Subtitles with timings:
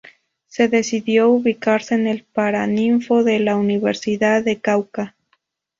[0.47, 5.15] Se decidió ubicarse en el paraninfo de la Universidad del Cauca.